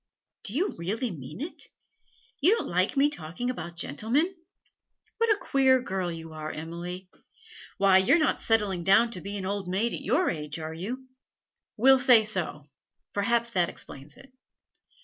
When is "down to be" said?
8.83-9.37